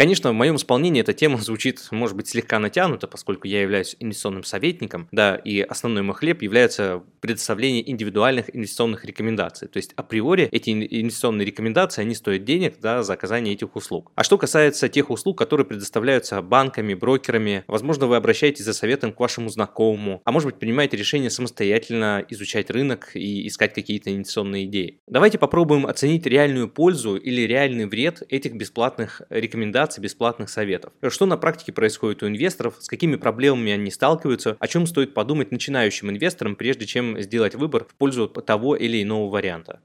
[0.00, 4.44] Конечно, в моем исполнении эта тема звучит, может быть, слегка натянуто, поскольку я являюсь инвестиционным
[4.44, 9.68] советником, да, и основной мой хлеб является предоставление индивидуальных инвестиционных рекомендаций.
[9.68, 14.10] То есть априори эти инвестиционные рекомендации, они стоят денег да, за оказание этих услуг.
[14.14, 19.20] А что касается тех услуг, которые предоставляются банками, брокерами, возможно, вы обращаетесь за советом к
[19.20, 25.02] вашему знакомому, а может быть, принимаете решение самостоятельно изучать рынок и искать какие-то инвестиционные идеи.
[25.06, 30.92] Давайте попробуем оценить реальную пользу или реальный вред этих бесплатных рекомендаций рекомендаций, бесплатных советов.
[31.08, 35.50] Что на практике происходит у инвесторов, с какими проблемами они сталкиваются, о чем стоит подумать
[35.50, 39.80] начинающим инвесторам, прежде чем сделать выбор в пользу того или иного варианта.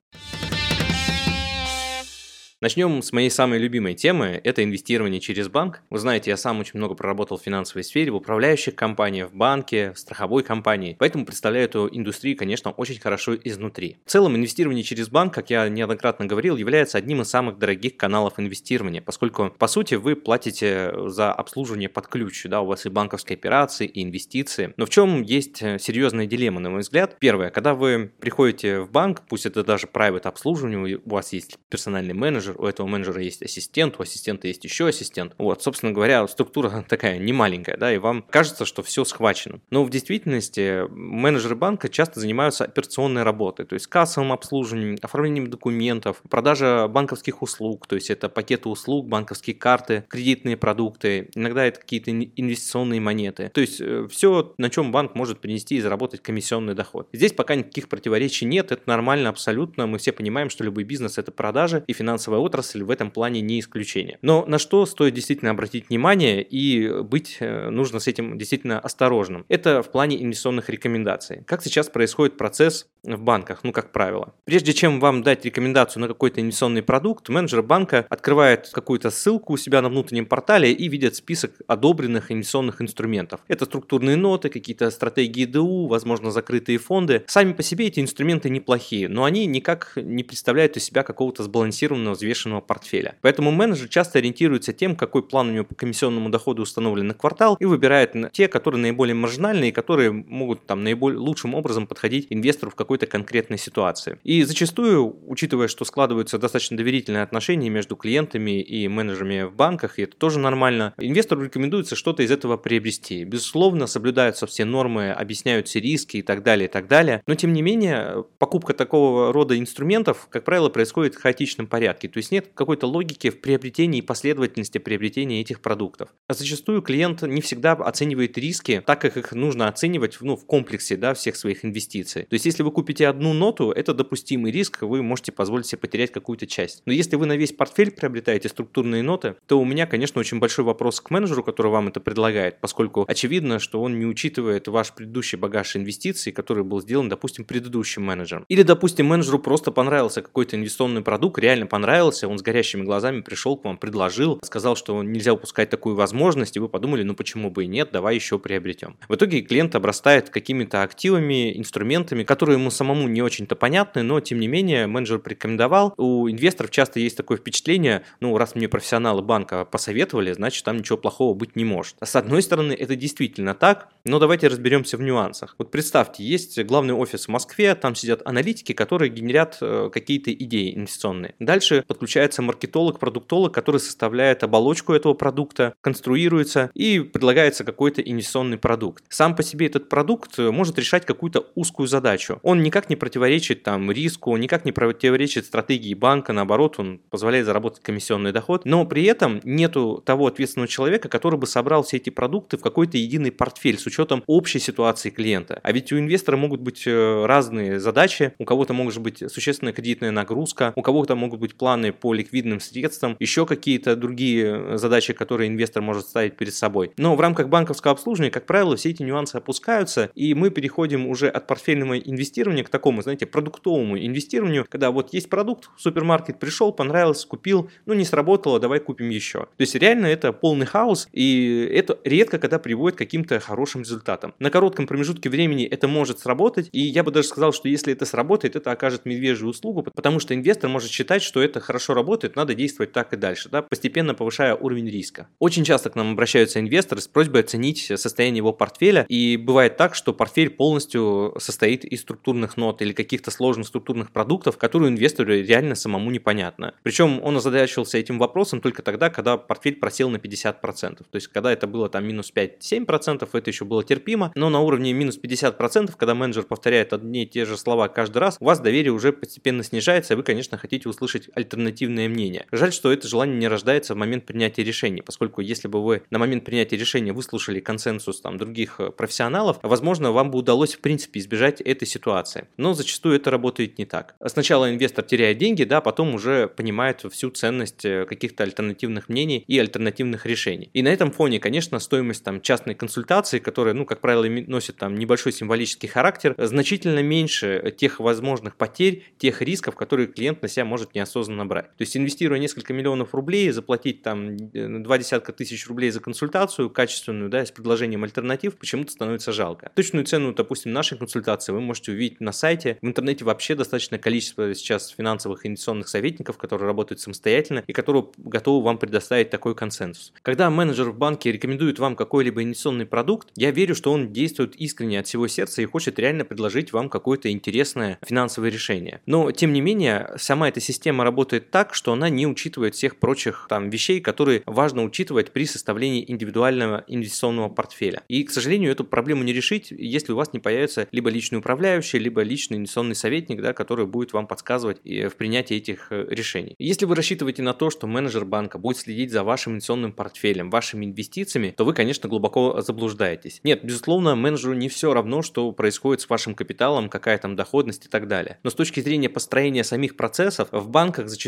[2.65, 5.83] Начнем с моей самой любимой темы– это инвестирование через банк.
[5.91, 9.91] Вы знаете, я сам очень много проработал в финансовой сфере, в управляющих компаниях, в банке,
[9.91, 13.97] в страховой компании, поэтому представляю эту индустрию, конечно, очень хорошо изнутри.
[14.03, 18.39] В целом, инвестирование через банк, как я неоднократно говорил, является одним из самых дорогих каналов
[18.39, 23.35] инвестирования, поскольку, по сути, вы платите за обслуживание под ключ, да, у вас и банковские
[23.35, 24.73] операции, и инвестиции.
[24.75, 27.17] Но в чем есть серьезная дилемма, на мой взгляд?
[27.19, 32.15] Первое, когда вы приходите в банк, пусть это даже private обслуживание, у вас есть персональный
[32.15, 35.33] менеджер, у этого менеджера есть ассистент, у ассистента есть еще ассистент.
[35.37, 39.59] Вот, собственно говоря, структура такая не маленькая, да, и вам кажется, что все схвачено.
[39.69, 46.21] Но в действительности менеджеры банка часто занимаются операционной работой, то есть кассовым обслуживанием, оформлением документов,
[46.29, 52.11] продажа банковских услуг, то есть это пакеты услуг, банковские карты, кредитные продукты, иногда это какие-то
[52.11, 53.49] инвестиционные монеты.
[53.53, 57.09] То есть э, все, на чем банк может принести и заработать комиссионный доход.
[57.13, 59.87] Здесь пока никаких противоречий нет, это нормально абсолютно.
[59.87, 63.59] Мы все понимаем, что любой бизнес это продажи и финансовая отрасль в этом плане не
[63.59, 64.19] исключение.
[64.21, 69.45] Но на что стоит действительно обратить внимание и быть э, нужно с этим действительно осторожным?
[69.49, 71.43] Это в плане инвестиционных рекомендаций.
[71.45, 74.33] Как сейчас происходит процесс в банках, ну как правило.
[74.45, 79.57] Прежде чем вам дать рекомендацию на какой-то инвестиционный продукт, менеджер банка открывает какую-то ссылку у
[79.57, 83.41] себя на внутреннем портале и видит список одобренных инвестиционных инструментов.
[83.47, 87.23] Это структурные ноты, какие-то стратегии ДУ, возможно, закрытые фонды.
[87.27, 92.15] Сами по себе эти инструменты неплохие, но они никак не представляют из себя какого-то сбалансированного,
[92.25, 93.15] взвешенного портфеля.
[93.21, 97.55] Поэтому менеджер часто ориентируется тем, какой план у него по комиссионному доходу установлен на квартал
[97.59, 102.75] и выбирает те, которые наиболее маржинальные, которые могут там наиболее лучшим образом подходить инвестору в
[102.75, 104.19] какой какой-то конкретной ситуации.
[104.23, 110.03] И зачастую, учитывая, что складываются достаточно доверительные отношения между клиентами и менеджерами в банках, и
[110.03, 113.25] это тоже нормально, инвестору рекомендуется что-то из этого приобрести.
[113.25, 117.21] Безусловно, соблюдаются все нормы, объясняются риски и так далее, и так далее.
[117.27, 122.07] Но, тем не менее, покупка такого рода инструментов, как правило, происходит в хаотичном порядке.
[122.15, 126.13] То есть нет какой-то логики в приобретении и последовательности приобретения этих продуктов.
[126.29, 130.95] А зачастую клиент не всегда оценивает риски так, как их нужно оценивать ну, в комплексе
[130.95, 132.23] да, всех своих инвестиций.
[132.23, 136.13] То есть если вы купите одну ноту, это допустимый риск, вы можете позволить себе потерять
[136.13, 136.83] какую-то часть.
[136.85, 140.63] Но если вы на весь портфель приобретаете структурные ноты, то у меня, конечно, очень большой
[140.63, 145.37] вопрос к менеджеру, который вам это предлагает, поскольку очевидно, что он не учитывает ваш предыдущий
[145.37, 148.45] багаж инвестиций, который был сделан, допустим, предыдущим менеджером.
[148.47, 153.57] Или, допустим, менеджеру просто понравился какой-то инвестиционный продукт, реально понравился, он с горящими глазами пришел
[153.57, 157.65] к вам, предложил, сказал, что нельзя упускать такую возможность, и вы подумали, ну почему бы
[157.65, 158.97] и нет, давай еще приобретем.
[159.07, 164.39] В итоге клиент обрастает какими-то активами, инструментами, которые ему самому не очень-то понятны, но тем
[164.39, 165.93] не менее менеджер порекомендовал.
[165.97, 170.97] У инвесторов часто есть такое впечатление, ну раз мне профессионалы банка посоветовали, значит там ничего
[170.97, 171.95] плохого быть не может.
[172.01, 175.55] С одной стороны это действительно так, но давайте разберемся в нюансах.
[175.57, 180.75] Вот представьте, есть главный офис в Москве, там сидят аналитики, которые генерят э, какие-то идеи
[180.75, 181.35] инвестиционные.
[181.39, 189.05] Дальше подключается маркетолог, продуктолог, который составляет оболочку этого продукта, конструируется и предлагается какой-то инвестиционный продукт.
[189.07, 192.39] Сам по себе этот продукт может решать какую-то узкую задачу.
[192.43, 197.81] Он никак не противоречит там риску, никак не противоречит стратегии банка, наоборот, он позволяет заработать
[197.81, 202.57] комиссионный доход, но при этом нету того ответственного человека, который бы собрал все эти продукты
[202.57, 205.61] в какой-то единый портфель с учетом общей ситуации клиента.
[205.63, 210.11] А ведь у инвестора могут быть э, разные задачи, у кого-то может быть существенная кредитная
[210.11, 215.49] нагрузка, у кого-то могут быть планы планы по ликвидным средствам, еще какие-то другие задачи, которые
[215.49, 216.91] инвестор может ставить перед собой.
[216.97, 221.27] Но в рамках банковского обслуживания, как правило, все эти нюансы опускаются, и мы переходим уже
[221.29, 227.27] от портфельного инвестирования к такому, знаете, продуктовому инвестированию, когда вот есть продукт, супермаркет пришел, понравился,
[227.27, 229.39] купил, ну не сработало, давай купим еще.
[229.39, 234.33] То есть реально это полный хаос, и это редко когда приводит к каким-то хорошим результатам.
[234.39, 238.05] На коротком промежутке времени это может сработать, и я бы даже сказал, что если это
[238.05, 242.53] сработает, это окажет медвежью услугу, потому что инвестор может считать, что это хорошо работает, надо
[242.53, 245.27] действовать так и дальше, да, постепенно повышая уровень риска.
[245.39, 249.95] Очень часто к нам обращаются инвесторы с просьбой оценить состояние его портфеля, и бывает так,
[249.95, 255.75] что портфель полностью состоит из структурных нот или каких-то сложных структурных продуктов, которые инвестору реально
[255.75, 256.73] самому непонятно.
[256.83, 260.97] Причем он озадачился этим вопросом только тогда, когда портфель просел на 50%.
[260.97, 264.93] То есть, когда это было там минус 5-7%, это еще было терпимо, но на уровне
[264.93, 268.91] минус 50%, когда менеджер повторяет одни и те же слова каждый раз, у вас доверие
[268.91, 271.29] уже постепенно снижается, и вы, конечно, хотите услышать
[271.65, 272.45] альтернативное мнение.
[272.51, 276.19] Жаль, что это желание не рождается в момент принятия решения, поскольку если бы вы на
[276.19, 281.19] момент принятия решения выслушали консенсус там других э, профессионалов, возможно, вам бы удалось в принципе
[281.19, 282.47] избежать этой ситуации.
[282.57, 284.15] Но зачастую это работает не так.
[284.25, 289.57] Сначала инвестор теряет деньги, да, потом уже понимает всю ценность э, каких-то альтернативных мнений и
[289.59, 290.69] альтернативных решений.
[290.73, 294.95] И на этом фоне, конечно, стоимость там частной консультации, которая, ну, как правило, носит там
[294.95, 300.93] небольшой символический характер, значительно меньше тех возможных потерь, тех рисков, которые клиент на себя может
[300.93, 301.54] неосознанно брать.
[301.63, 306.69] То есть инвестируя несколько миллионов рублей, заплатить там э, два десятка тысяч рублей за консультацию
[306.69, 309.71] качественную, да, с предложением альтернатив, почему-то становится жалко.
[309.75, 312.77] Точную цену, допустим, нашей консультации вы можете увидеть на сайте.
[312.81, 318.63] В интернете вообще достаточное количество сейчас финансовых инвестиционных советников, которые работают самостоятельно и которые готовы
[318.63, 320.13] вам предоставить такой консенсус.
[320.21, 324.99] Когда менеджер в банке рекомендует вам какой-либо инвестиционный продукт, я верю, что он действует искренне
[324.99, 329.01] от всего сердца и хочет реально предложить вам какое-то интересное финансовое решение.
[329.05, 333.47] Но, тем не менее, сама эта система работает так, что она не учитывает всех прочих
[333.49, 338.03] там вещей, которые важно учитывать при составлении индивидуального инвестиционного портфеля.
[338.07, 341.99] И, к сожалению, эту проблему не решить, если у вас не появится либо личный управляющий,
[341.99, 346.55] либо личный инвестиционный советник, да, который будет вам подсказывать в принятии этих э, решений.
[346.59, 350.85] Если вы рассчитываете на то, что менеджер банка будет следить за вашим инвестиционным портфелем, вашими
[350.85, 353.39] инвестициями, то вы, конечно, глубоко заблуждаетесь.
[353.43, 357.89] Нет, безусловно, менеджеру не все равно, что происходит с вашим капиталом, какая там доходность и
[357.89, 358.39] так далее.
[358.43, 361.24] Но с точки зрения построения самих процессов, в банках зачастую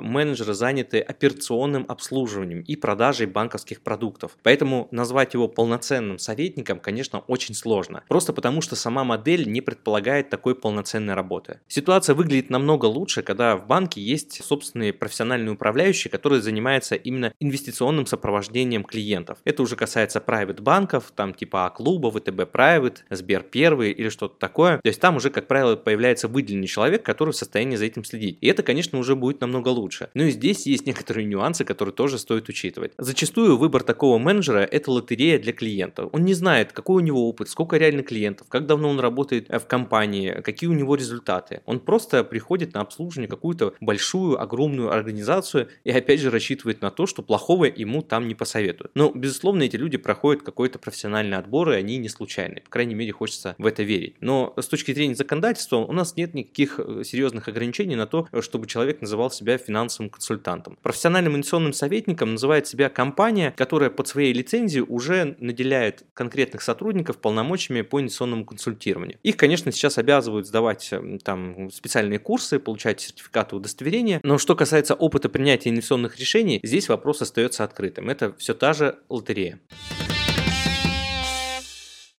[0.00, 4.36] менеджеры заняты операционным обслуживанием и продажей банковских продуктов.
[4.42, 8.02] Поэтому назвать его полноценным советником, конечно, очень сложно.
[8.08, 11.60] Просто потому, что сама модель не предполагает такой полноценной работы.
[11.68, 18.06] Ситуация выглядит намного лучше, когда в банке есть собственные профессиональные управляющие, которые занимаются именно инвестиционным
[18.06, 19.38] сопровождением клиентов.
[19.44, 24.78] Это уже касается private банков, там типа А-клуба, ВТБ Private, Сбер Первый или что-то такое.
[24.78, 28.38] То есть там уже, как правило, появляется выделенный человек, который в состоянии за этим следить.
[28.40, 30.10] И это, конечно, уже будет намного лучше.
[30.14, 32.92] Но и здесь есть некоторые нюансы, которые тоже стоит учитывать.
[32.98, 36.06] Зачастую выбор такого менеджера– это лотерея для клиента.
[36.06, 39.66] Он не знает, какой у него опыт, сколько реально клиентов, как давно он работает в
[39.66, 41.62] компании, какие у него результаты.
[41.66, 47.06] Он просто приходит на обслуживание какую-то большую, огромную организацию и опять же рассчитывает на то,
[47.06, 48.92] что плохого ему там не посоветуют.
[48.94, 52.62] Но, безусловно, эти люди проходят какой-то профессиональный отбор, и они не случайные.
[52.62, 54.16] По крайней мере, хочется в это верить.
[54.20, 58.66] Но с точки зрения законодательства у нас нет никаких э, серьезных ограничений на то, чтобы
[58.66, 60.78] человек называл себя финансовым консультантом.
[60.82, 67.82] Профессиональным инвестиционным советником называет себя компания, которая под своей лицензией уже наделяет конкретных сотрудников полномочиями
[67.82, 69.18] по инвестиционному консультированию.
[69.22, 74.94] Их, конечно, сейчас обязывают сдавать э, там специальные курсы, получать сертификаты удостоверения, но что касается
[74.94, 78.10] опыта принятия инвестиционных решений, здесь вопрос остается открытым.
[78.10, 79.58] Это все та же лотерея.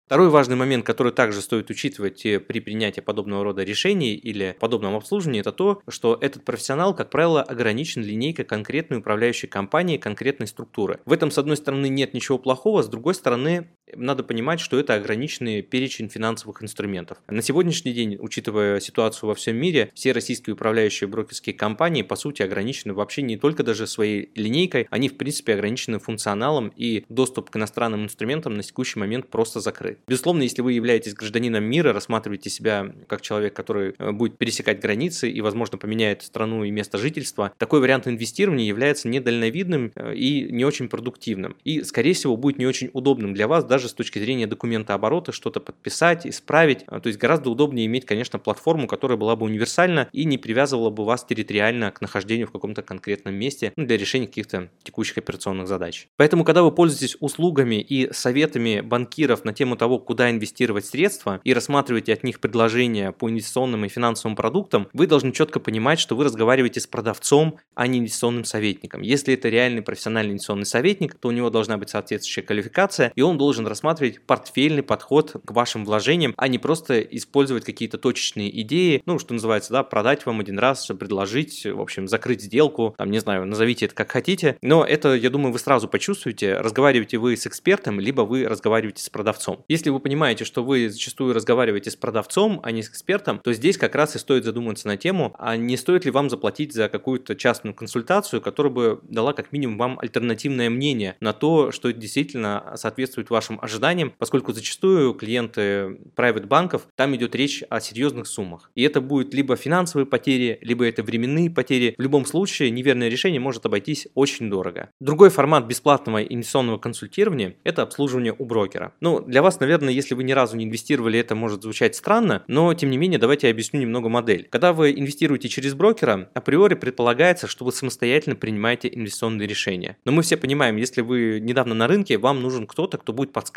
[0.10, 4.96] Второй важный момент, который также стоит учитывать э, при принятии подобного рода решений или подобном
[4.96, 11.00] обслуживании, это то, что этот профессионал, как правило, ограничен линейкой конкретной управляющей компании, конкретной структуры.
[11.06, 14.96] В этом, с одной стороны, нет ничего плохого, с другой стороны, надо понимать, что это
[14.96, 17.17] ограниченный перечень финансовых инструментов.
[17.27, 22.41] На сегодняшний день, учитывая ситуацию во всем мире, все российские управляющие брокерские компании, по сути,
[22.41, 27.55] ограничены вообще не только даже своей линейкой, они, в принципе, ограничены функционалом и доступ к
[27.55, 30.00] иностранным инструментам на текущий момент просто закрыт.
[30.08, 35.29] Безусловно, если вы являетесь гражданином мира, рассматриваете себя как человек, который э, будет пересекать границы
[35.29, 40.65] и, возможно, поменяет страну и место жительства, такой вариант инвестирования является недальновидным э, и не
[40.65, 41.55] очень продуктивным.
[41.63, 44.94] И, скорее всего, будет не очень удобным для вас, даже даже с точки зрения документа
[44.94, 46.86] оборота что-то подписать, исправить.
[46.86, 51.06] То есть гораздо удобнее иметь, конечно, платформу, которая была бы универсальна и не привязывала бы
[51.06, 56.10] вас территориально к нахождению в каком-то конкретном месте ну, для решения каких-то текущих операционных задач.
[56.18, 61.54] Поэтому, когда вы пользуетесь услугами и советами банкиров на тему того, куда инвестировать средства и
[61.54, 66.26] рассматриваете от них предложения по инвестиционным и финансовым продуктам, вы должны четко понимать, что вы
[66.26, 69.04] разговариваете с продавцом, а не инвестиционным советником.
[69.04, 73.38] Если это реальный профессиональный инвестиционный советник, то у него должна быть соответствующая квалификация, и он
[73.38, 79.20] должен рассматривать портфельный подход к вашим вложениям, а не просто использовать какие-то точечные идеи, ну,
[79.20, 83.46] что называется, да, продать вам один раз, предложить, в общем, закрыть сделку, там, не знаю,
[83.46, 88.00] назовите это как хотите, но это, я думаю, вы сразу почувствуете, разговариваете вы с экспертом,
[88.00, 89.64] либо вы разговариваете с продавцом.
[89.68, 93.78] Если вы понимаете, что вы зачастую разговариваете с продавцом, а не с экспертом, то здесь
[93.78, 97.36] как раз и стоит задуматься на тему, а не стоит ли вам заплатить за какую-то
[97.36, 103.30] частную консультацию, которая бы дала как минимум вам альтернативное мнение на то, что действительно соответствует
[103.30, 108.72] вашим ожиданиям, поскольку зачастую клиенты private банков, там идет речь о серьезных суммах.
[108.75, 111.96] И это будет либо финансовые потери, либо это временные потери.
[111.98, 114.89] В любом случае, неверное решение может обойтись очень дорого.
[115.00, 118.94] Другой формат бесплатного инвестиционного консультирования– это обслуживание у брокера.
[119.01, 122.74] Ну, для вас, наверное, если вы ни разу не инвестировали, это может звучать странно, но
[122.74, 124.48] тем не менее давайте я объясню немного модель.
[124.50, 129.98] Когда вы инвестируете через брокера, априори предполагается, что вы самостоятельно принимаете инвестиционные решения.
[130.06, 133.49] Но мы все понимаем, если вы недавно на рынке, вам нужен кто-то, кто будет подсказывать,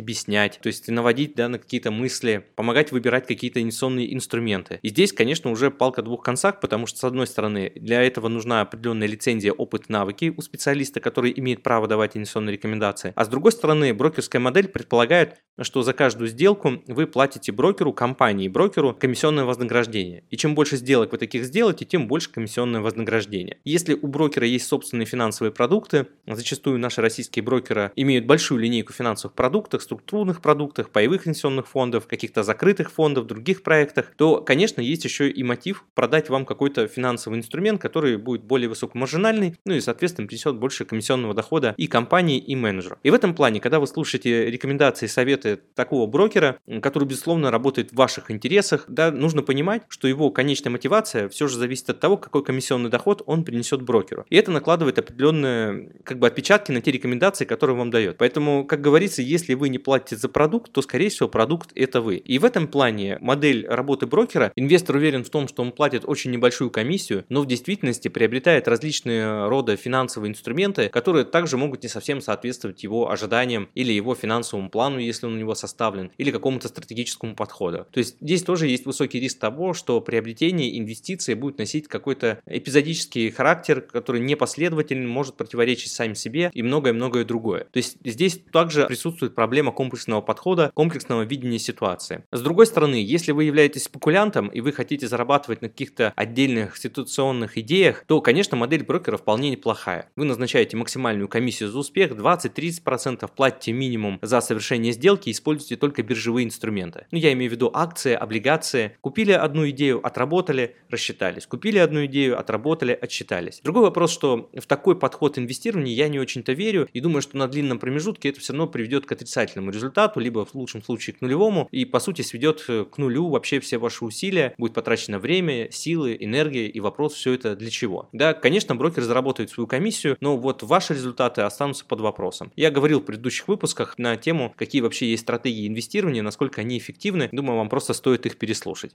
[0.00, 4.78] объяснять, то есть наводить да, на какие-то мысли, помогать выбирать какие-то инвестиционные инструменты.
[4.82, 8.60] И здесь, конечно, уже палка двух концах, потому что, с одной стороны, для этого нужна
[8.60, 13.12] определенная лицензия, опыт, навыки у специалиста, который имеет право давать инвестиционные рекомендации.
[13.14, 18.48] А с другой стороны, брокерская модель предполагает, что за каждую сделку вы платите брокеру, компании
[18.48, 20.24] брокеру комиссионное вознаграждение.
[20.30, 23.58] И чем больше сделок вы таких сделаете, тем больше комиссионное вознаграждение.
[23.64, 29.27] Если у брокера есть собственные финансовые продукты, зачастую наши российские брокеры имеют большую линейку финансовых
[29.34, 35.30] продуктов, структурных продуктов, паевых инвестиционных фондов, каких-то закрытых фондов, других проектах, то, конечно, есть еще
[35.30, 40.56] и мотив продать вам какой-то финансовый инструмент, который будет более высокомаржинальный, ну и, соответственно, принесет
[40.56, 42.98] больше комиссионного дохода и компании, и менеджеру.
[43.02, 47.96] И в этом плане, когда вы слушаете рекомендации, советы такого брокера, который, безусловно, работает в
[47.96, 52.44] ваших интересах, да, нужно понимать, что его конечная мотивация все же зависит от того, какой
[52.44, 54.24] комиссионный доход он принесет брокеру.
[54.30, 58.18] И это накладывает определенные как бы отпечатки на те рекомендации, которые он вам дает.
[58.18, 62.16] Поэтому, как говорится, если вы не платите за продукт, то, скорее всего, продукт это вы.
[62.16, 66.30] И в этом плане модель работы брокера, инвестор уверен в том, что он платит очень
[66.30, 72.20] небольшую комиссию, но в действительности приобретает различные рода финансовые инструменты, которые также могут не совсем
[72.20, 77.34] соответствовать его ожиданиям или его финансовому плану, если он у него составлен, или какому-то стратегическому
[77.34, 77.86] подходу.
[77.90, 83.30] То есть здесь тоже есть высокий риск того, что приобретение инвестиций будет носить какой-то эпизодический
[83.30, 87.64] характер, который непоследовательный, может противоречить сам себе и многое-многое другое.
[87.72, 92.24] То есть здесь также присутствует проблема комплексного подхода, комплексного видения ситуации.
[92.32, 97.58] С другой стороны, если вы являетесь спекулянтом и вы хотите зарабатывать на каких-то отдельных ситуационных
[97.58, 100.10] идеях, то, конечно, модель брокера вполне неплохая.
[100.16, 106.46] Вы назначаете максимальную комиссию за успех, 20-30%, платите минимум за совершение сделки, используйте только биржевые
[106.46, 107.06] инструменты.
[107.10, 108.96] Ну, я имею в виду акции, облигации.
[109.00, 111.46] Купили одну идею, отработали, рассчитались.
[111.46, 113.60] Купили одну идею, отработали, отсчитались.
[113.62, 117.48] Другой вопрос, что в такой подход инвестирования я не очень-то верю и думаю, что на
[117.48, 121.68] длинном промежутке это все равно приведет к отрицательному результату, либо в лучшем случае к нулевому,
[121.70, 126.66] и по сути сведет к нулю вообще все ваши усилия, будет потрачено время, силы, энергия
[126.66, 128.08] и вопрос все это для чего.
[128.12, 132.52] Да, конечно, брокер заработает свою комиссию, но вот ваши результаты останутся под вопросом.
[132.56, 137.28] Я говорил в предыдущих выпусках на тему, какие вообще есть стратегии инвестирования, насколько они эффективны.
[137.32, 138.94] Думаю, вам просто стоит их переслушать.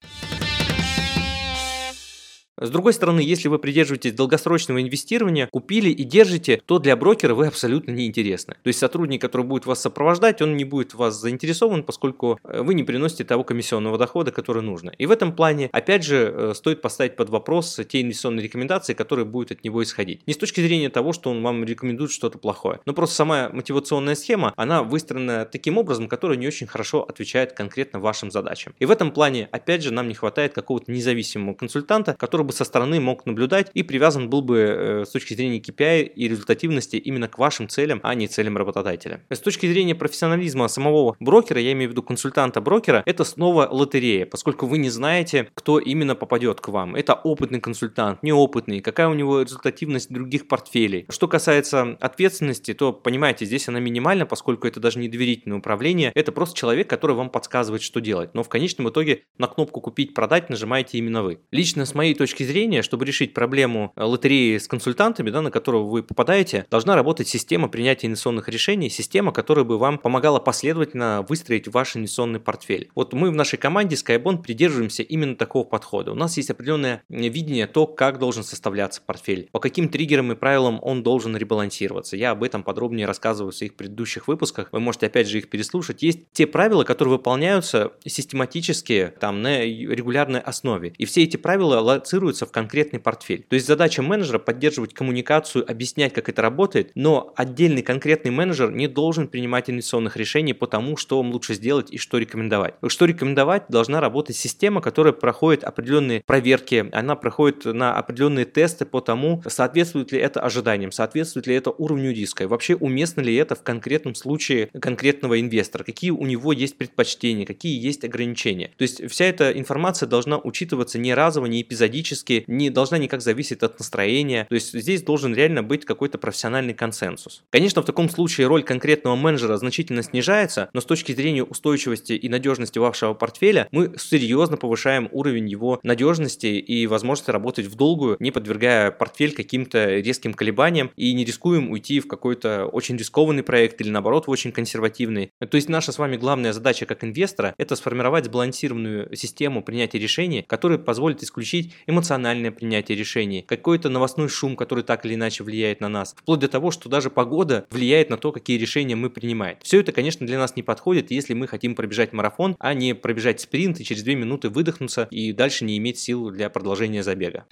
[2.64, 7.48] С другой стороны, если вы придерживаетесь долгосрочного инвестирования, купили и держите, то для брокера вы
[7.48, 8.56] абсолютно неинтересны.
[8.64, 12.74] То есть сотрудник, который будет вас сопровождать, он не будет вас заинтересован, поскольку э, вы
[12.74, 14.92] не приносите того комиссионного дохода, который нужно.
[14.98, 19.26] И в этом плане, опять же, э, стоит поставить под вопрос те инвестиционные рекомендации, которые
[19.26, 20.22] будут от него исходить.
[20.26, 24.16] Не с точки зрения того, что он вам рекомендует что-то плохое, но просто сама мотивационная
[24.16, 28.74] схема, она выстроена таким образом, который не очень хорошо отвечает конкретно вашим задачам.
[28.80, 32.64] И в этом плане, опять же, нам не хватает какого-то независимого консультанта, который бы со
[32.64, 37.28] стороны мог наблюдать и привязан был бы э, с точки зрения KPI и результативности именно
[37.28, 39.22] к вашим целям, а не целям работодателя.
[39.30, 44.26] С точки зрения профессионализма самого брокера, я имею в виду консультанта брокера, это снова лотерея,
[44.26, 46.96] поскольку вы не знаете, кто именно попадет к вам.
[46.96, 51.06] Это опытный консультант, неопытный, какая у него результативность других портфелей.
[51.10, 56.32] Что касается ответственности, то понимаете, здесь она минимальна, поскольку это даже не доверительное управление, это
[56.32, 58.34] просто человек, который вам подсказывает, что делать.
[58.34, 61.40] Но в конечном итоге на кнопку купить, продать нажимаете именно вы.
[61.52, 65.52] Лично с моей точки точки зрения, чтобы решить проблему э, лотереи с консультантами, да, на
[65.52, 71.26] которую вы попадаете, должна работать система принятия инвестиционных решений, система, которая бы вам помогала последовательно
[71.30, 72.90] выстроить ваш инвестиционный портфель.
[72.96, 76.12] Вот мы в нашей команде Skybond придерживаемся именно такого подхода.
[76.12, 80.80] У нас есть определенное видение то, как должен составляться портфель, по каким триггерам и правилам
[80.82, 82.18] он должен ребалансироваться.
[82.18, 84.70] Я об этом подробнее рассказываю в своих предыдущих выпусках.
[84.72, 86.02] Вы можете опять же их переслушать.
[86.02, 90.94] Есть те правила, которые выполняются систематически там на регулярной основе.
[90.98, 93.44] И все эти правила лоцируются в конкретный портфель.
[93.50, 98.88] То есть задача менеджера поддерживать коммуникацию, объяснять, как это работает, но отдельный конкретный менеджер не
[98.88, 102.76] должен принимать инвестиционных решений по тому, что вам лучше сделать и что рекомендовать.
[102.88, 109.02] Что рекомендовать должна работать система, которая проходит определенные проверки, она проходит на определенные тесты по
[109.02, 113.56] тому, соответствует ли это ожиданиям, соответствует ли это уровню риска, и вообще уместно ли это
[113.56, 118.72] в конкретном случае конкретного инвестора, какие у него есть предпочтения, какие есть ограничения.
[118.78, 122.13] То есть вся эта информация должна учитываться не разово, не эпизодически,
[122.48, 124.46] не должна никак зависеть от настроения.
[124.50, 127.44] То есть здесь должен реально быть какой-то профессиональный консенсус.
[127.50, 132.30] Конечно, в таком случае роль конкретного менеджера значительно снижается, но с точки зрения устойчивости и
[132.30, 138.32] надежности вашего портфеля мы серьезно повышаем уровень его надежности и возможности работать в долгую, не
[138.32, 143.90] подвергая портфель каким-то резким колебаниям и не рискуем уйти в какой-то очень рискованный проект или
[143.90, 145.32] наоборот в очень консервативный.
[145.40, 150.44] То есть наша с вами главная задача как инвестора– это сформировать сбалансированную систему принятия решений,
[150.48, 155.88] которая позволит исключить эмоциональное принятие решений, какой-то новостной шум, который так или иначе влияет на
[155.88, 159.58] нас, вплоть до того, что даже погода влияет на то, какие решения мы принимаем.
[159.64, 163.40] Все это, конечно, для нас не подходит, если мы хотим пробежать марафон, а не пробежать
[163.40, 167.46] спринт и через 2 минуты выдохнуться и дальше не иметь сил для продолжения забега.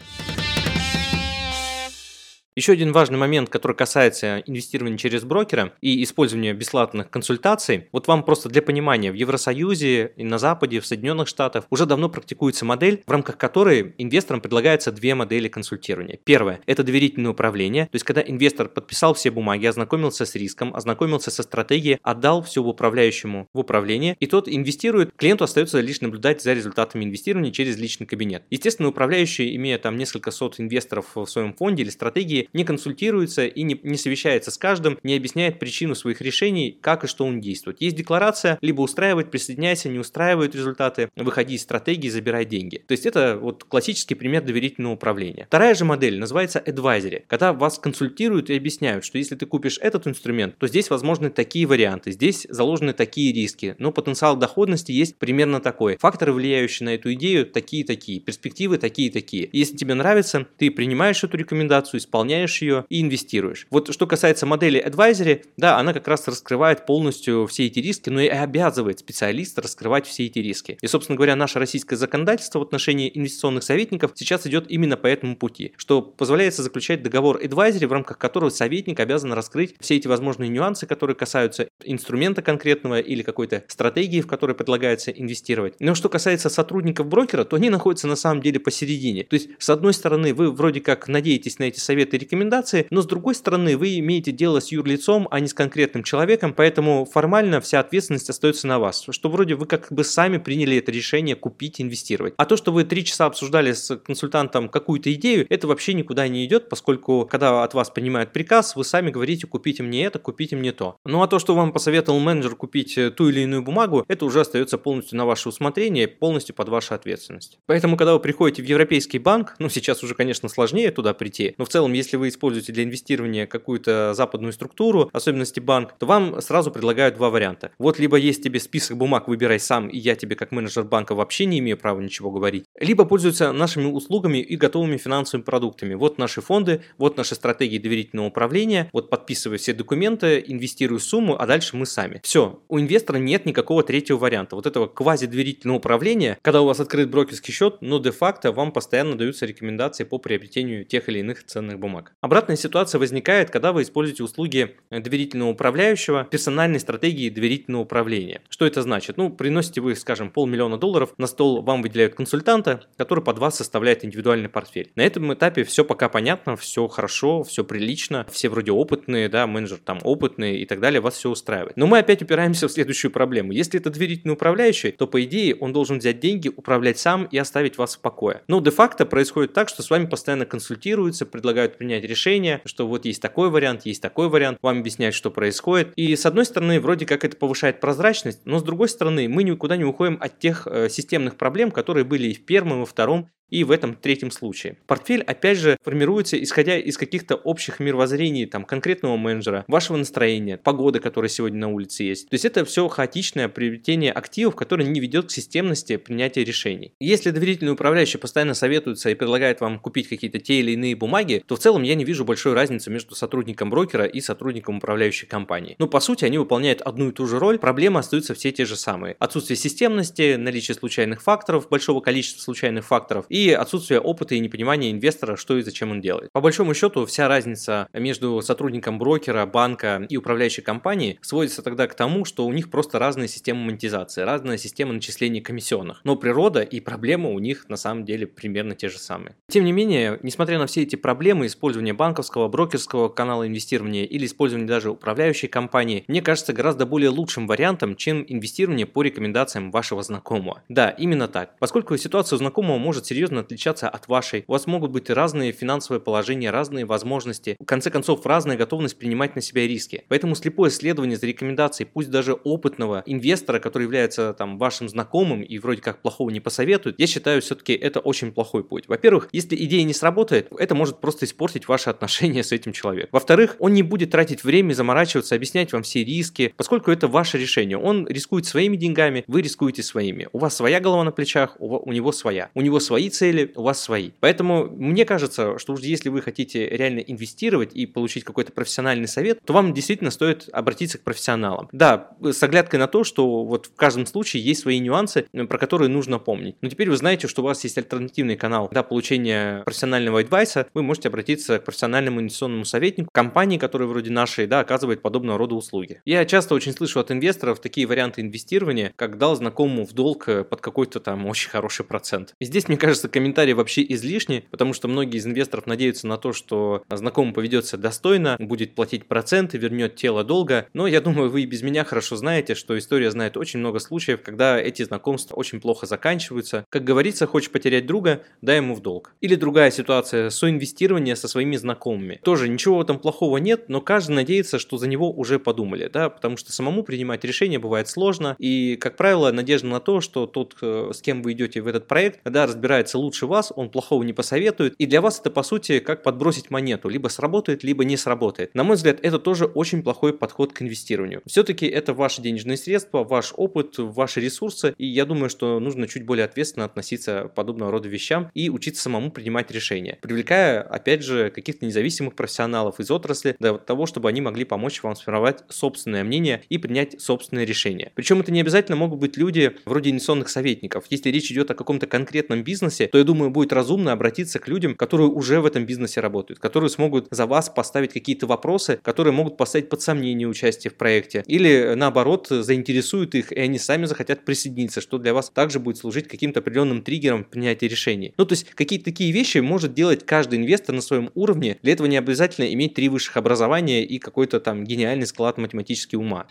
[2.53, 7.88] Еще один важный момент, который касается инвестирования через брокера и использования бесплатных консультаций.
[7.93, 12.10] Вот вам просто для понимания, в Евросоюзе и на Западе, в Соединенных Штатах уже давно
[12.10, 16.20] практикуется модель, в рамках которой инвесторам предлагается две модели консультирования.
[16.25, 21.31] Первое– это доверительное управление, то есть когда инвестор подписал все бумаги, ознакомился с риском, ознакомился
[21.31, 26.51] со стратегией, отдал все управляющему в управление, и тот инвестирует, клиенту остается лишь наблюдать за
[26.51, 28.43] результатами инвестирования через личный кабинет.
[28.50, 33.63] Естественно, управляющий, имея там несколько сот инвесторов в своем фонде или стратегии, не консультируется и
[33.63, 37.81] не, не совещается с каждым, не объясняет причину своих решений, как и что он действует.
[37.81, 42.83] Есть декларация, либо устраивает, присоединяйся, не устраивает результаты, выходи из стратегии, забирай деньги.
[42.88, 45.45] То есть это вот классический пример доверительного управления.
[45.48, 50.07] Вторая же модель называется advisory, когда вас консультируют и объясняют, что если ты купишь этот
[50.07, 55.60] инструмент, то здесь возможны такие варианты, здесь заложены такие риски, но потенциал доходности есть примерно
[55.60, 55.98] такой.
[55.98, 59.50] Факторы, влияющие на эту идею, такие-такие, перспективы такие-такие.
[59.51, 63.68] Если тебе нравится, ты принимаешь эту рекомендацию, исполняешь исполняешь ее и инвестируешь.
[63.70, 68.22] Вот что касается модели Advisory, да, она как раз раскрывает полностью все эти риски, но
[68.22, 70.78] и обязывает специалиста раскрывать все эти риски.
[70.82, 75.36] И, собственно говоря, наше российское законодательство в отношении инвестиционных советников сейчас идет именно по этому
[75.36, 80.50] пути, что позволяет заключать договор Advisory, в рамках которого советник обязан раскрыть все эти возможные
[80.50, 85.76] нюансы, которые касаются инструмента конкретного или какой-то стратегии, в которой предлагается инвестировать.
[85.80, 89.24] Но что касается сотрудников брокера, то они находятся на самом деле посередине.
[89.24, 93.05] То есть, с одной стороны, вы вроде как надеетесь на эти советы рекомендации, но с
[93.05, 97.79] другой стороны вы имеете дело с юрлицом, а не с конкретным человеком, поэтому формально вся
[97.79, 102.34] ответственность остается на вас, что вроде вы как бы сами приняли это решение купить, инвестировать.
[102.38, 106.45] А то, что вы три часа обсуждали с консультантом какую-то идею, это вообще никуда не
[106.45, 110.71] идет, поскольку когда от вас принимают приказ, вы сами говорите, купите мне это, купите мне
[110.71, 110.97] то.
[111.05, 114.41] Ну а то, что вам посоветовал менеджер купить э, ту или иную бумагу, это уже
[114.41, 117.60] остается полностью на ваше усмотрение, полностью под вашу ответственность.
[117.65, 121.65] Поэтому, когда вы приходите в Европейский банк, ну сейчас уже, конечно, сложнее туда прийти, но
[121.65, 126.71] в целом, если вы используете для инвестирования какую-то западную структуру, особенности банк, то вам сразу
[126.71, 127.71] предлагают два варианта.
[127.78, 131.45] Вот либо есть тебе список бумаг, выбирай сам, и я тебе как менеджер банка вообще
[131.45, 132.65] не имею права ничего говорить.
[132.80, 135.93] Либо пользуются нашими услугами и готовыми финансовыми продуктами.
[135.93, 141.45] Вот наши фонды, вот наши стратегии доверительного управления, вот подписывай все документы, инвестируй сумму, а
[141.45, 142.19] дальше мы сами.
[142.24, 144.56] Все, у инвестора нет никакого третьего варианта.
[144.56, 149.45] Вот этого квази-доверительного управления, когда у вас открыт брокерский счет, но де-факто вам постоянно даются
[149.45, 152.14] рекомендации по приобретению тех или иных ценных бумаг бумаг.
[152.22, 158.42] Обратная ситуация возникает, когда вы используете услуги доверительного управляющего, персональной стратегии доверительного управления.
[158.50, 159.18] Что это значит?
[159.18, 164.06] Ну, приносите вы, скажем, полмиллиона долларов, на стол вам выделяют консультанта, который под вас составляет
[164.06, 164.92] индивидуальный портфель.
[164.96, 169.80] На этом этапе все пока понятно, все хорошо, все прилично, все вроде опытные, да, менеджер
[169.84, 171.78] там опытный и так далее, вас все устраивает.
[171.78, 173.52] Но мы опять упираемся в следующую проблему.
[173.52, 177.78] Если это доверительный управляющий, то по идее он должен взять деньги, управлять сам и оставить
[177.78, 178.42] вас в покое.
[178.48, 183.04] Но де-факто происходит так, что с вами постоянно консультируются, предлагают принять принять решение, что вот
[183.06, 185.91] есть такой вариант, есть такой вариант, вам объясняют, что происходит.
[185.97, 189.75] И с одной стороны, вроде как это повышает прозрачность, но с другой стороны, мы никуда
[189.75, 193.30] не уходим от тех э, системных проблем, которые были и в первом, и во втором,
[193.52, 194.78] и в этом третьем случае.
[194.88, 201.00] Портфель, опять же, формируется исходя из каких-то общих мировоззрений там, конкретного менеджера, вашего настроения, погоды,
[201.00, 202.30] которая сегодня на улице есть.
[202.30, 206.94] То есть это все хаотичное приобретение активов, которое не ведет к системности принятия решений.
[207.00, 211.56] Если доверительный управляющий постоянно советуется и предлагает вам купить какие-то те или иные бумаги, то
[211.56, 215.76] в целом я не вижу большой разницы между сотрудником брокера и сотрудником управляющей компании.
[215.78, 218.78] Но по сути они выполняют одну и ту же роль, проблемы остаются все те же
[218.78, 219.18] самые.
[219.20, 225.36] Отсутствие системности, наличие случайных факторов, большого количества случайных факторов и отсутствие опыта и непонимания инвестора,
[225.36, 226.32] что и зачем он делает.
[226.32, 231.95] По большому счету вся разница между сотрудником брокера, банка и управляющей компании сводится тогда к
[231.95, 236.01] тому, что у них просто разные системы монетизации, разная система начисления комиссионных.
[236.04, 239.36] Но природа и проблемы у них на самом деле примерно те же самые.
[239.49, 244.67] Тем не менее, несмотря на все эти проблемы использования банковского, брокерского канала инвестирования или использования
[244.67, 250.63] даже управляющей компании, мне кажется гораздо более лучшим вариантом, чем инвестирование по рекомендациям вашего знакомого.
[250.69, 251.58] Да, именно так.
[251.60, 256.02] Поскольку ситуация у знакомого может серьезно отличаться от вашей, у вас могут быть разные финансовые
[256.02, 260.04] положения, разные возможности, в конце концов разная готовность принимать на себя риски.
[260.08, 265.58] Поэтому слепое следование за рекомендацией, пусть даже опытного инвестора, который является там вашим знакомым и
[265.60, 268.88] вроде как плохого не посоветует, я считаю все-таки это очень плохой путь.
[268.88, 273.10] Во-первых, если идея не сработает, это может просто испортить ваши отношения с этим человеком.
[273.12, 277.78] Во-вторых, он не будет тратить время, заморачиваться, объяснять вам все риски, поскольку это ваше решение.
[277.78, 280.28] Он рискует своими деньгами, вы рискуете своими.
[280.34, 282.50] У вас своя голова на плечах, у него своя.
[282.54, 283.20] У него свои цели,
[283.55, 284.12] у вас свои.
[284.19, 289.39] Поэтому мне кажется, что уж если вы хотите реально инвестировать и получить какой-то профессиональный совет,
[289.45, 291.69] то вам действительно стоит обратиться к профессионалам.
[291.71, 295.89] Да, с оглядкой на то, что вот в каждом случае есть свои нюансы, про которые
[295.89, 296.55] нужно помнить.
[296.62, 300.67] Но теперь вы знаете, что у вас есть альтернативный канал для получения профессионального адвайса.
[300.73, 305.55] Вы можете обратиться к профессиональному инвестиционному советнику, компании, которые вроде нашей, да, оказывает подобного рода
[305.55, 306.01] услуги.
[306.05, 310.43] Я часто очень слышу от инвесторов такие варианты инвестирования, как дал знакомому в долг э,
[310.43, 312.34] под какой-то там очень хороший процент.
[312.39, 316.34] И здесь, мне кажется, комментарий вообще излишний, потому что многие из инвесторов надеются на то,
[316.34, 320.67] что знакомый поведется достойно, будет платить проценты, вернет тело долга.
[320.74, 324.21] Но я думаю, вы и без меня хорошо знаете, что история знает очень много случаев,
[324.21, 326.65] когда эти знакомства очень плохо заканчиваются.
[326.69, 329.13] Как говорится, хочешь потерять друга, дай ему в долг.
[329.21, 332.19] Или другая ситуация, соинвестирование со своими знакомыми.
[332.24, 336.10] Тоже ничего в этом плохого нет, но каждый надеется, что за него уже подумали, да,
[336.10, 340.56] потому что самому принимать решения бывает сложно, и, как правило, надежда на то, что тот,
[340.62, 344.13] э, с кем вы идете в этот проект, да, разбирается лучше вас, он плохого не
[344.13, 348.54] посоветует, и для вас это, по сути, как подбросить монету, либо сработает, либо не сработает.
[348.56, 351.21] На мой взгляд, это тоже очень плохой подход к инвестированию.
[351.25, 356.06] Все-таки это ваши денежные средства, ваш опыт, ваши ресурсы, и я думаю, что нужно чуть
[356.06, 361.30] более ответственно относиться к подобного рода вещам и учиться самому принимать решения, привлекая, опять же,
[361.30, 366.43] каких-то независимых профессионалов из отрасли для того, чтобы они могли помочь вам сформировать собственное мнение
[366.49, 367.91] и принять собственное решение.
[367.95, 370.86] Причем это не обязательно могут быть люди вроде инвестиционных советников.
[370.89, 374.76] Если речь идет о каком-то конкретном бизнесе, то я думаю, будет разумно обратиться к людям,
[374.76, 379.38] которые уже в этом бизнесе работают, которые смогут за вас поставить какие-то вопросы, которые могут
[379.38, 384.82] поставить под сомнение участие в проекте, или наоборот заинтересуют их, и они сами захотят присоединиться,
[384.82, 388.13] что для вас также будет служить каким-то определенным триггером принятия решений.
[388.17, 391.58] Ну, то есть какие-то такие вещи может делать каждый инвестор на своем уровне.
[391.62, 396.28] Для этого не обязательно иметь три высших образования и какой-то там гениальный склад математического ума.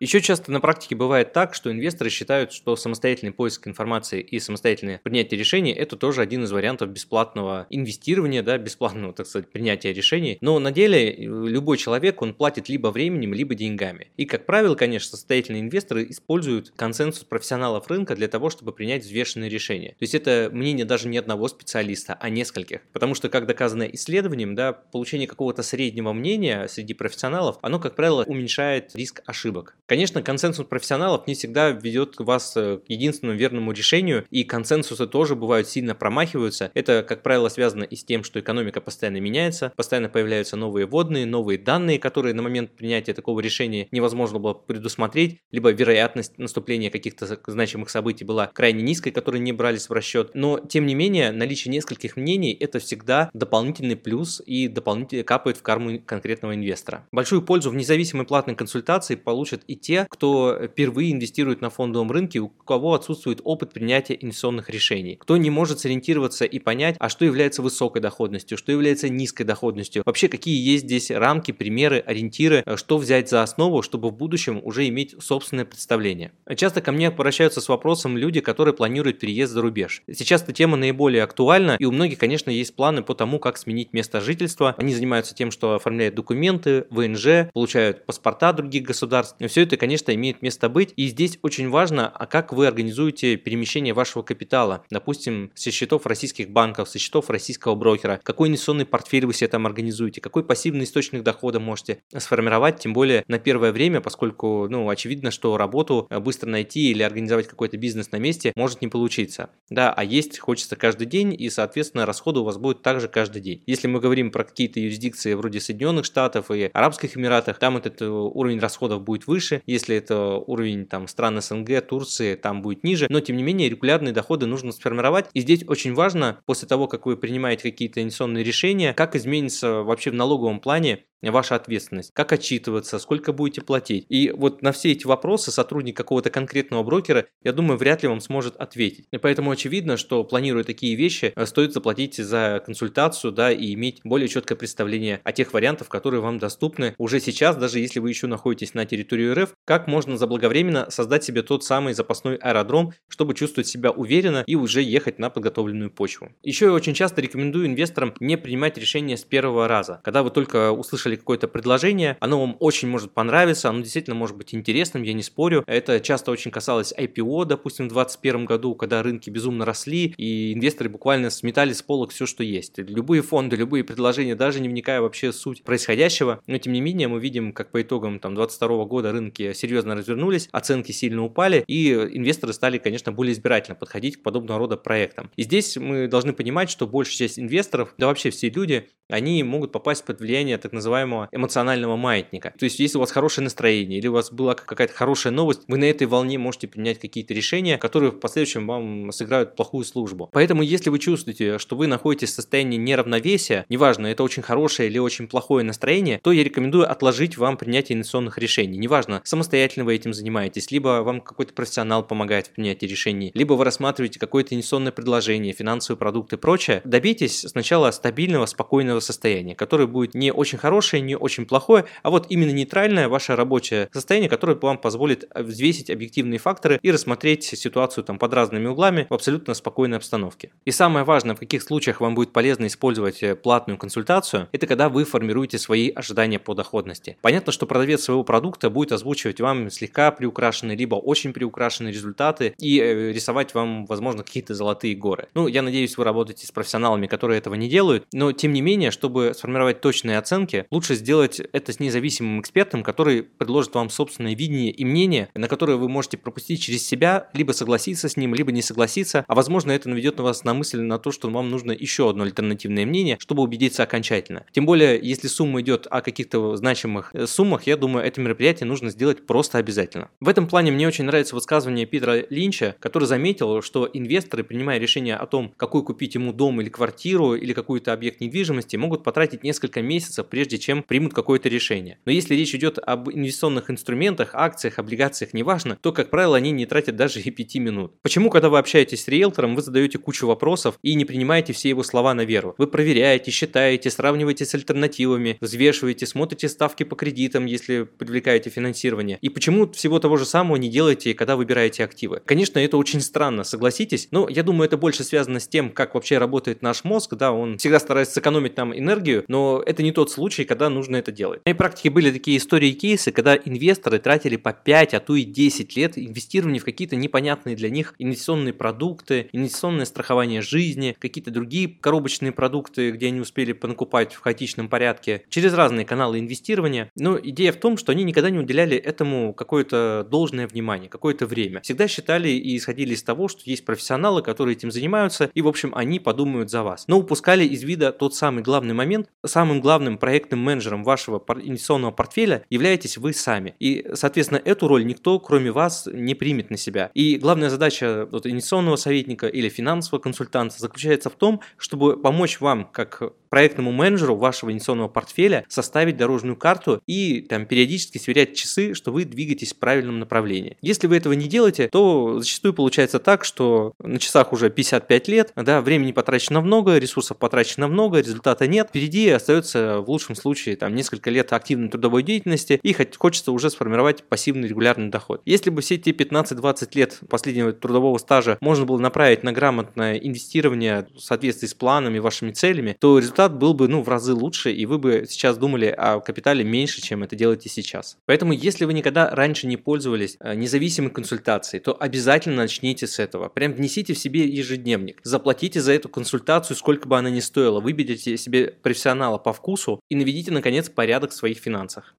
[0.00, 5.00] Еще часто на практике бывает так, что инвесторы считают, что самостоятельный поиск информации и самостоятельное
[5.02, 10.38] принятие решений– это тоже один из вариантов бесплатного инвестирования, да, бесплатного, так сказать, принятия решений.
[10.40, 14.12] Но на деле э, любой человек, он платит либо временем, либо деньгами.
[14.16, 19.50] И, как правило, конечно, состоятельные инвесторы используют консенсус профессионалов рынка для того, чтобы принять взвешенные
[19.50, 19.96] решения.
[19.98, 22.82] То есть это мнение даже не одного специалиста, а нескольких.
[22.92, 28.22] Потому что, как доказано исследованием, да, получение какого-то среднего мнения среди профессионалов, оно, как правило,
[28.22, 29.74] уменьшает риск ошибок.
[29.88, 35.34] Конечно, консенсус профессионалов не всегда ведет вас э, к единственному верному решению, и консенсусы тоже
[35.34, 36.70] бывают сильно промахиваются.
[36.74, 41.24] Это, как правило, связано и с тем, что экономика постоянно меняется, постоянно появляются новые водные,
[41.24, 47.40] новые данные, которые на момент принятия такого решения невозможно было предусмотреть, либо вероятность наступления каких-то
[47.46, 50.32] значимых событий была крайне низкой, которые не брались в расчет.
[50.34, 55.62] Но, тем не менее, наличие нескольких мнений– это всегда дополнительный плюс и дополнительно капает в
[55.62, 57.06] карму конкретного инвестора.
[57.10, 62.40] Большую пользу в независимой платной консультации получат и те, кто впервые инвестирует на фондовом рынке,
[62.40, 67.24] у кого отсутствует опыт принятия инвестиционных решений, кто не может сориентироваться и понять, а что
[67.24, 72.98] является высокой доходностью, что является низкой доходностью, вообще какие есть здесь рамки, примеры, ориентиры, что
[72.98, 76.32] взять за основу, чтобы в будущем уже иметь собственное представление.
[76.56, 80.02] Часто ко мне обращаются с вопросом люди, которые планируют переезд за рубеж.
[80.12, 83.92] Сейчас эта тема наиболее актуальна, и у многих, конечно, есть планы по тому, как сменить
[83.92, 84.74] место жительства.
[84.78, 89.36] Они занимаются тем, что оформляют документы, ВНЖ, получают паспорта других государств.
[89.48, 90.92] Все это, конечно, имеет место быть.
[90.96, 94.84] И здесь очень важно, а как вы организуете перемещение вашего капитала.
[94.90, 98.20] Допустим, со счетов российских банков, со счетов российского брокера.
[98.22, 103.24] Какой инвестиционный портфель вы себе там организуете, какой пассивный источник дохода можете сформировать, тем более
[103.28, 108.16] на первое время, поскольку, ну, очевидно, что работу быстро найти или организовать какой-то бизнес на
[108.16, 109.50] месте может не получиться.
[109.70, 113.62] Да, а есть хочется каждый день, и, соответственно, расходы у вас будут также каждый день.
[113.66, 118.06] Если мы говорим про какие-то юрисдикции вроде Соединенных Штатов и Арабских Эмиратах, там этот э,
[118.06, 123.20] уровень расходов будет выше, если это уровень там стран СНГ, Турции, там будет ниже, но
[123.20, 127.16] тем не менее регулярные доходы нужно сформировать, и здесь очень важно, после того, как вы
[127.16, 133.32] принимаете какие-то инвестиционные решения, как изменится вообще в налоговом плане ваша ответственность, как отчитываться, сколько
[133.32, 134.06] будете платить.
[134.08, 138.20] И вот на все эти вопросы сотрудник какого-то конкретного брокера, я думаю, вряд ли вам
[138.20, 139.06] сможет ответить.
[139.12, 144.00] И поэтому очевидно, что планируя такие вещи, э, стоит заплатить за консультацию, да, и иметь
[144.04, 148.26] более четкое представление о тех вариантах, которые вам доступны уже сейчас, даже если вы еще
[148.26, 153.68] находитесь на территории РФ, как можно заблаговременно создать себе тот самый запасной аэродром, чтобы чувствовать
[153.68, 156.30] себя уверенно и уже ехать на подготовленную почву.
[156.42, 160.00] Еще я очень часто рекомендую инвесторам не принимать решения с первого раза.
[160.04, 164.36] Когда вы только услышали услышали какое-то предложение, оно вам очень может понравиться, оно действительно может
[164.36, 165.64] быть интересным, я не спорю.
[165.66, 170.90] Это часто очень касалось IPO, допустим, в 2021 году, когда рынки безумно росли, и инвесторы
[170.90, 172.78] буквально сметали с полок все, что есть.
[172.78, 177.08] Любые фонды, любые предложения, даже не вникая вообще в суть происходящего, но тем не менее
[177.08, 181.92] мы видим, как по итогам там 22 года рынки серьезно развернулись, оценки сильно упали, и
[181.92, 185.30] инвесторы стали, конечно, более избирательно подходить к подобного рода проектам.
[185.36, 189.72] И здесь мы должны понимать, что большая часть инвесторов, да вообще все люди, они могут
[189.72, 192.52] попасть под влияние так называемого эмоционального маятника.
[192.58, 195.78] То есть, если у вас хорошее настроение или у вас была какая-то хорошая новость, вы
[195.78, 200.28] на этой волне можете принять какие-то решения, которые в последующем вам сыграют плохую службу.
[200.32, 204.98] Поэтому, если вы чувствуете, что вы находитесь в состоянии неравновесия, неважно, это очень хорошее или
[204.98, 208.78] очень плохое настроение, то я рекомендую отложить вам принятие инвестиционных решений.
[208.78, 213.64] Неважно, самостоятельно вы этим занимаетесь, либо вам какой-то профессионал помогает в принятии решений, либо вы
[213.64, 216.80] рассматриваете какое-то инвестиционное предложение, финансовые продукты и прочее.
[216.84, 222.26] Добейтесь сначала стабильного, спокойного состояния, которое будет не очень хорошее, не очень плохое, а вот
[222.30, 228.18] именно нейтральное ваше рабочее состояние, которое вам позволит взвесить объективные факторы и рассмотреть ситуацию там
[228.18, 230.50] под разными углами в абсолютно спокойной обстановке.
[230.64, 234.88] И самое важное, в каких случаях вам будет полезно использовать э, платную консультацию, это когда
[234.88, 237.16] вы формируете свои ожидания по доходности.
[237.20, 242.78] Понятно, что продавец своего продукта будет озвучивать вам слегка приукрашенные, либо очень приукрашенные результаты и
[242.78, 245.28] э, рисовать вам, возможно, какие-то золотые горы.
[245.34, 248.90] Ну, я надеюсь, вы работаете с профессионалами, которые этого не делают, но тем не менее,
[248.90, 254.70] чтобы сформировать точные оценки, лучше сделать это с независимым экспертом, который предложит вам собственное видение
[254.70, 258.62] и мнение, на которое вы можете пропустить через себя, либо согласиться с ним, либо не
[258.62, 262.08] согласиться, а возможно это наведет на вас на мысль на то, что вам нужно еще
[262.08, 264.46] одно альтернативное мнение, чтобы убедиться окончательно.
[264.52, 268.90] Тем более, если сумма идет о каких-то значимых э, суммах, я думаю, это мероприятие нужно
[268.90, 270.10] сделать просто обязательно.
[270.20, 275.16] В этом плане мне очень нравится высказывание Питера Линча, который заметил, что инвесторы, принимая решение
[275.16, 279.82] о том, какой купить ему дом или квартиру или какой-то объект недвижимости, могут потратить несколько
[279.82, 281.98] месяцев, прежде чем примут какое-то решение.
[282.04, 286.66] Но если речь идет об инвестиционных инструментах, акциях, облигациях, неважно, то, как правило, они не
[286.66, 287.92] тратят даже и 5 минут.
[288.02, 291.82] Почему, когда вы общаетесь с риэлтором, вы задаете кучу вопросов и не принимаете все его
[291.82, 292.54] слова на веру?
[292.58, 299.18] Вы проверяете, считаете, сравниваете с альтернативами, взвешиваете, смотрите ставки по кредитам, если привлекаете финансирование.
[299.20, 302.20] И почему всего того же самого не делаете, когда выбираете активы?
[302.24, 306.18] Конечно, это очень странно, согласитесь, но я думаю, это больше связано с тем, как вообще
[306.18, 310.44] работает наш мозг, да, он всегда старается сэкономить нам энергию, но это не тот случай,
[310.44, 311.40] когда нужно это делать.
[311.42, 315.14] В моей практике были такие истории и кейсы, когда инвесторы тратили по 5, а то
[315.14, 321.30] и 10 лет инвестирования в какие-то непонятные для них инвестиционные продукты, инвестиционное страхование жизни, какие-то
[321.30, 326.90] другие коробочные продукты, где они успели понакупать в хаотичном порядке, через разные каналы инвестирования.
[326.96, 331.60] Но идея в том, что они никогда не уделяли этому какое-то должное внимание, какое-то время.
[331.60, 335.72] Всегда считали и исходили из того, что есть профессионалы, которые этим занимаются, и, в общем,
[335.74, 336.84] они подумают за вас.
[336.88, 342.44] Но упускали из вида тот самый главный момент, самым главным проектным менеджером вашего инвестиционного портфеля
[342.50, 343.54] являетесь вы сами.
[343.60, 346.90] И, соответственно, эту роль никто, кроме вас, не примет на себя.
[346.94, 352.64] И главная задача вот, инвестиционного советника или финансового консультанта заключается в том, чтобы помочь вам,
[352.64, 358.92] как проектному менеджеру вашего инвестиционного портфеля составить дорожную карту и там периодически сверять часы, что
[358.92, 360.56] вы двигаетесь в правильном направлении.
[360.62, 365.32] Если вы этого не делаете, то зачастую получается так, что на часах уже 55 лет,
[365.36, 368.68] да, времени потрачено много, ресурсов потрачено много, результата нет.
[368.68, 374.04] Впереди остается в лучшем случае там несколько лет активной трудовой деятельности и хочется уже сформировать
[374.04, 375.22] пассивный регулярный доход.
[375.24, 380.88] Если бы все эти 15-20 лет последнего трудового стажа можно было направить на грамотное инвестирование
[380.94, 384.52] в соответствии с планами, вашими целями, то результат результат был бы ну, в разы лучше,
[384.52, 387.98] и вы бы сейчас думали о капитале меньше, чем это делаете сейчас.
[388.06, 393.28] Поэтому, если вы никогда раньше не пользовались э, независимой консультацией, то обязательно начните с этого.
[393.28, 395.00] Прям внесите в себе ежедневник.
[395.02, 397.60] Заплатите за эту консультацию, сколько бы она ни стоила.
[397.60, 401.94] Выберите себе профессионала по вкусу и наведите, наконец, порядок в своих финансах.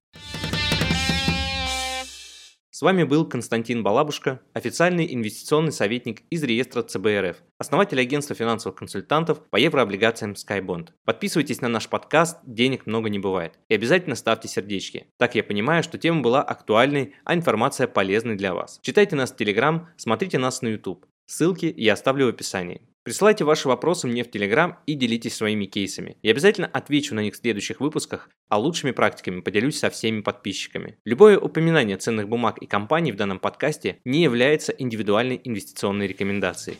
[2.80, 9.46] С вами был Константин Балабушка, официальный инвестиционный советник из реестра ЦБРФ, основатель агентства финансовых консультантов
[9.50, 10.88] по еврооблигациям SkyBond.
[11.04, 15.08] Подписывайтесь на наш подкаст «Денег много не бывает» и обязательно ставьте сердечки.
[15.18, 18.80] Так я понимаю, что тема была актуальной, а информация полезной для вас.
[18.80, 21.04] Читайте нас в Telegram, смотрите нас на YouTube.
[21.26, 22.80] Ссылки я оставлю в описании.
[23.02, 26.18] Присылайте ваши вопросы мне в Телеграм и делитесь своими кейсами.
[26.22, 30.98] Я обязательно отвечу на них в следующих выпусках, а лучшими практиками поделюсь со всеми подписчиками.
[31.06, 36.76] Любое упоминание ценных бумаг и компаний в данном подкасте не является индивидуальной инвестиционной рекомендацией.